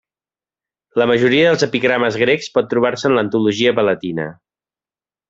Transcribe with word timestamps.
La 1.01 1.05
majoria 1.11 1.51
dels 1.51 1.65
epigrames 1.67 2.17
grecs 2.21 2.49
pot 2.55 2.71
trobar-se 2.71 3.07
en 3.11 3.17
l'Antologia 3.19 3.75
palatina. 3.81 4.27